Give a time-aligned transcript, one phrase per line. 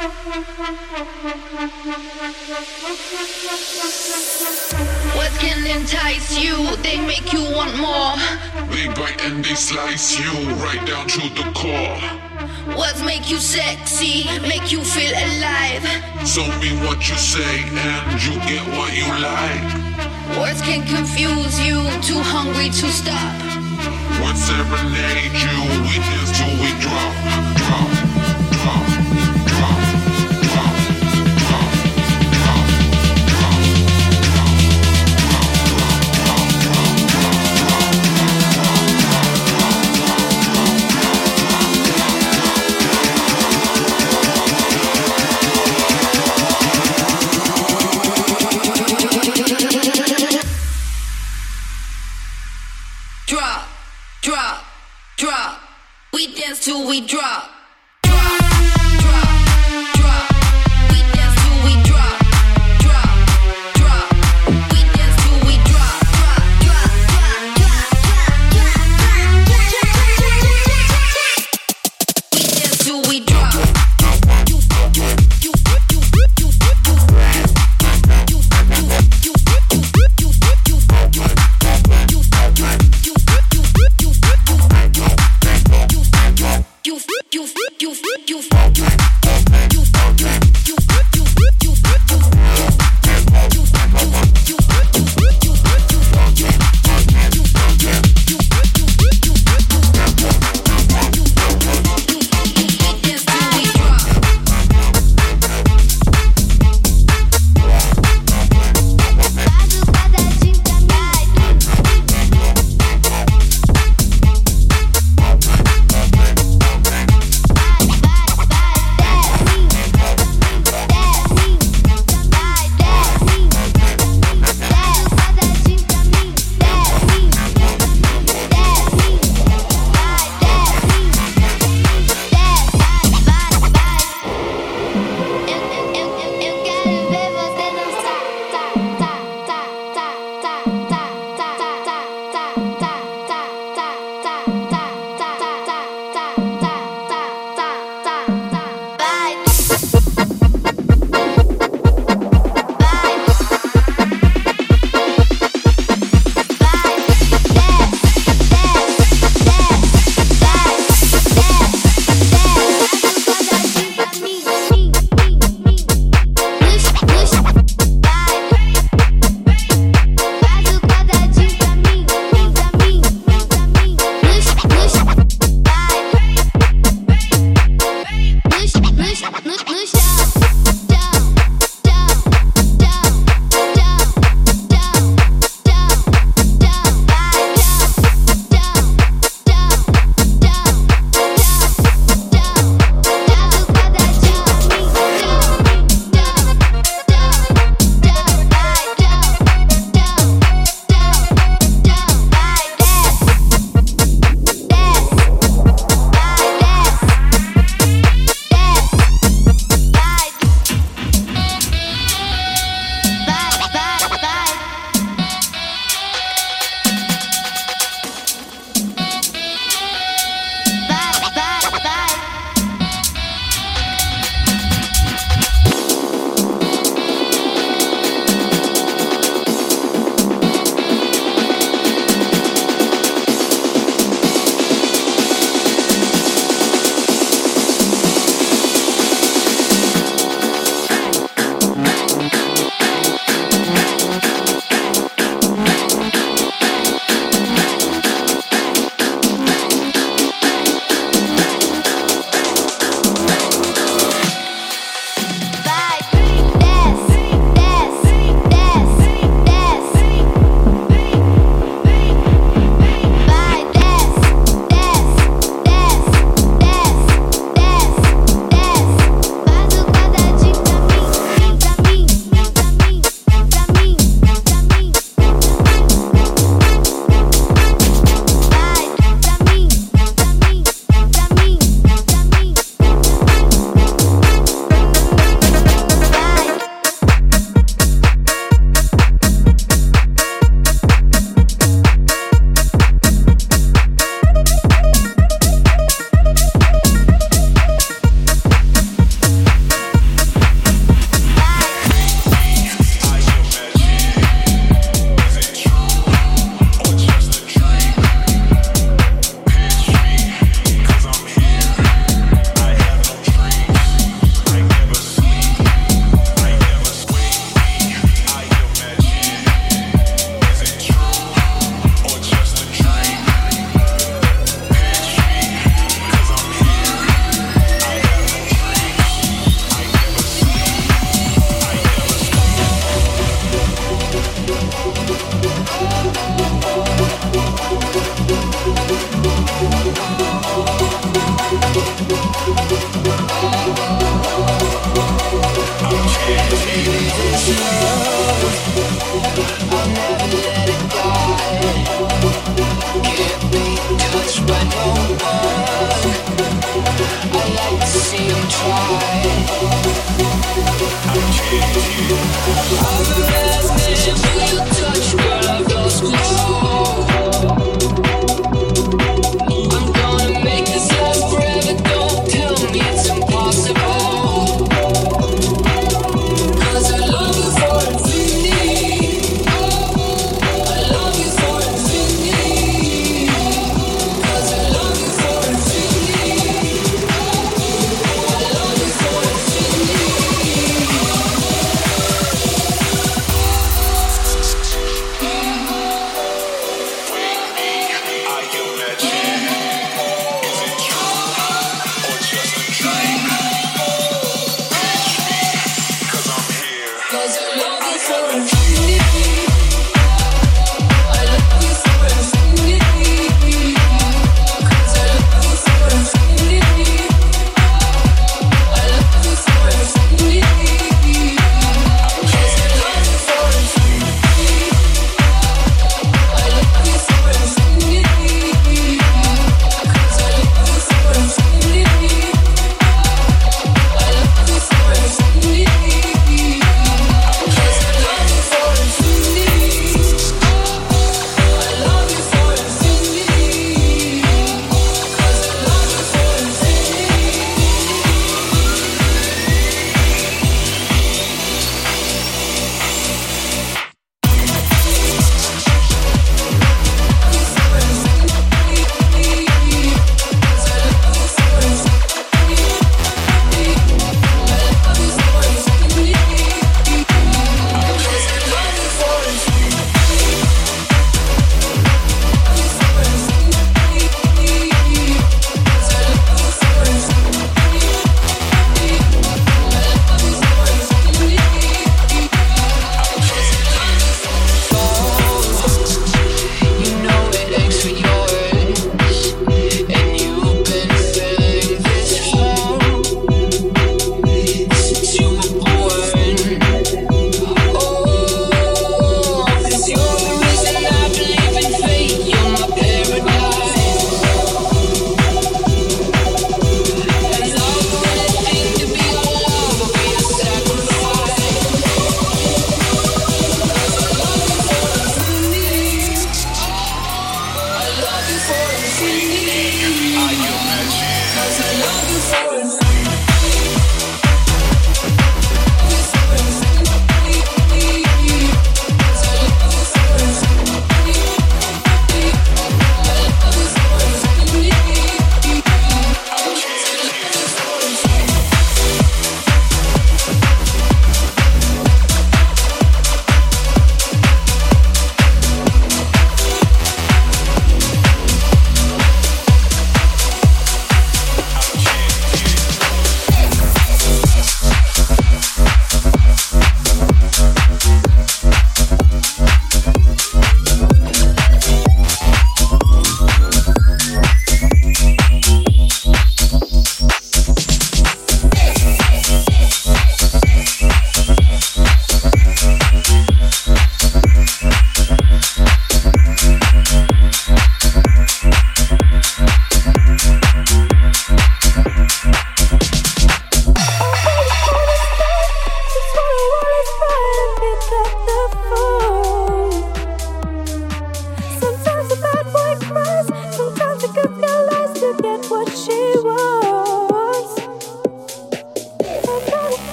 [0.00, 0.08] What
[5.38, 6.74] can entice you?
[6.76, 8.16] They make you want more.
[8.70, 10.32] They bite and they slice you
[10.64, 12.00] right down to the core.
[12.78, 15.84] Words make you sexy, make you feel alive.
[16.26, 19.62] So me what you say and you get what you like.
[20.40, 23.36] Words can confuse you, too hungry to stop.
[24.22, 27.12] What serenade you, we dance till we drop,
[27.60, 27.90] drop,
[28.56, 28.99] drop,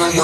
[0.00, 0.16] burn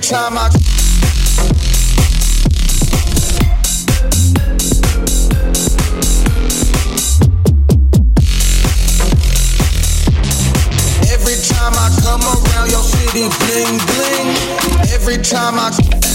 [0.00, 0.57] time I
[15.70, 16.07] box.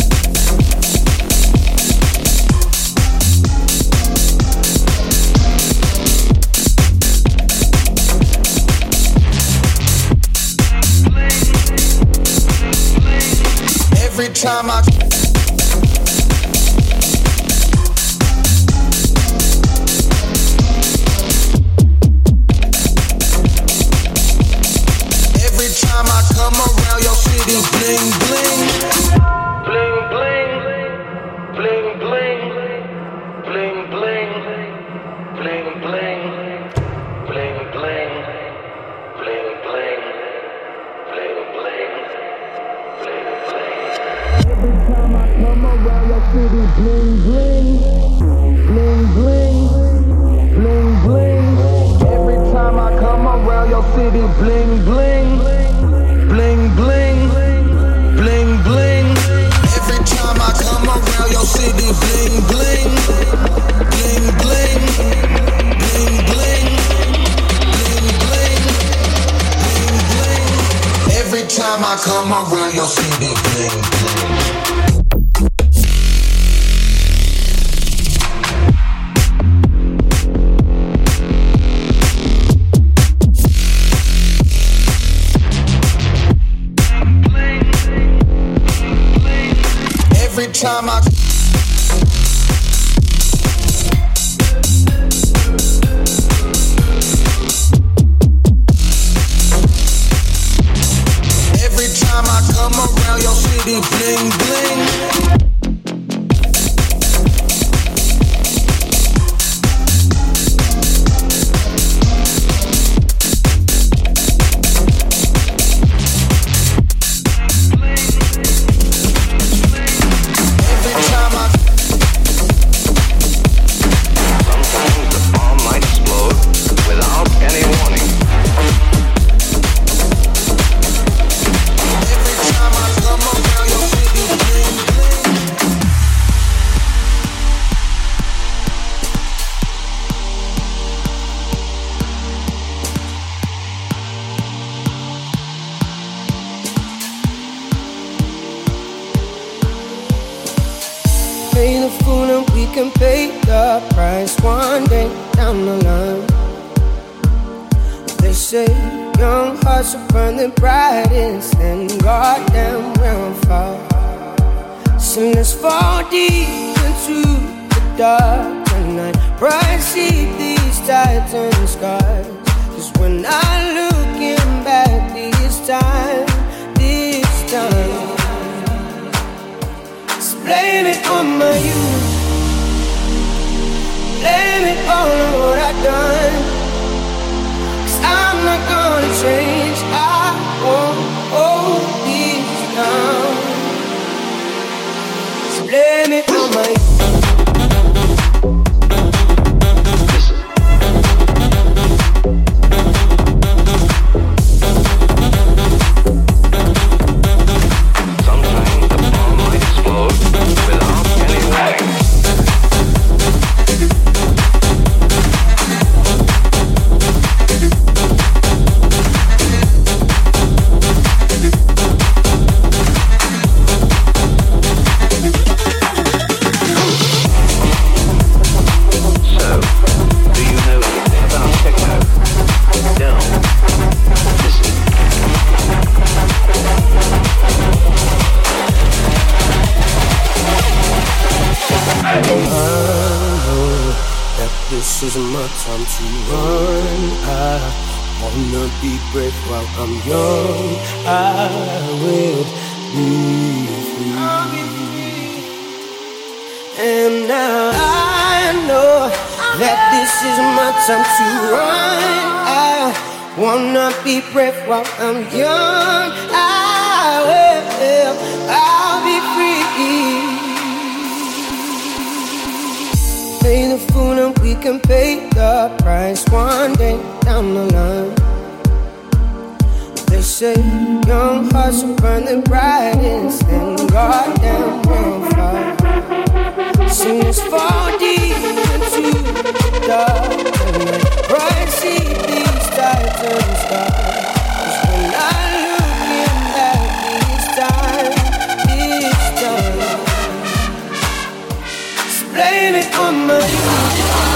[302.33, 304.32] Blame it on my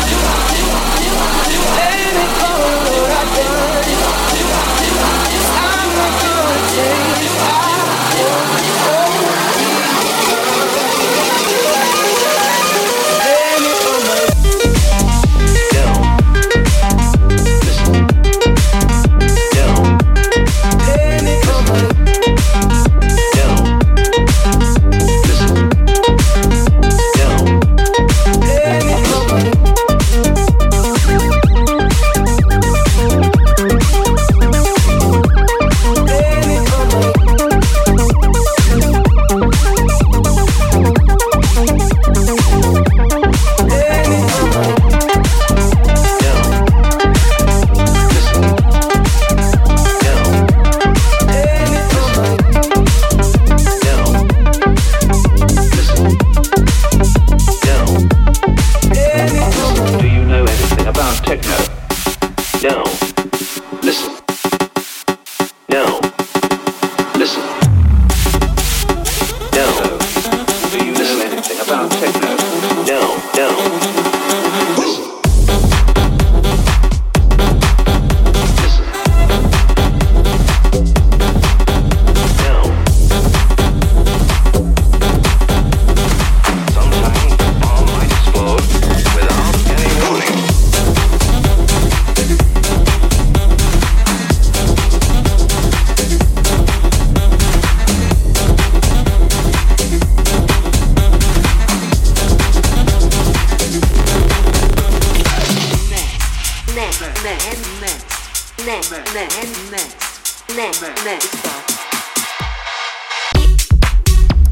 [108.68, 111.28] next, next, next, next, next, next.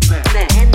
[0.05, 0.74] Start.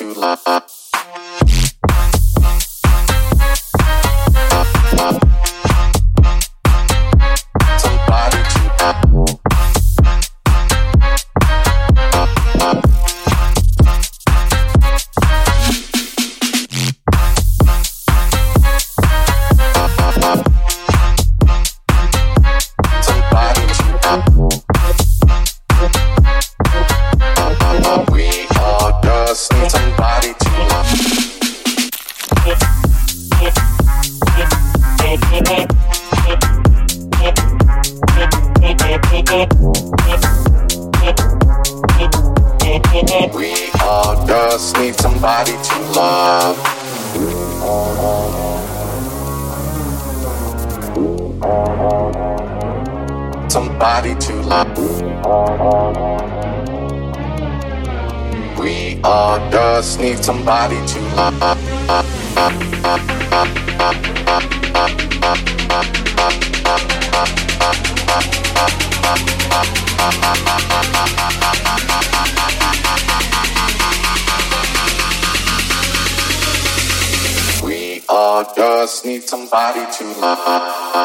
[0.00, 0.14] To
[44.90, 46.56] need somebody to love.
[53.48, 54.78] Somebody to love.
[58.58, 61.70] We all just need somebody to love.
[78.54, 81.00] Just need somebody to love.